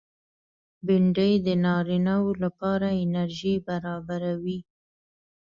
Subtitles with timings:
[0.85, 4.59] بېنډۍ د نارینه و لپاره انرژي برابروي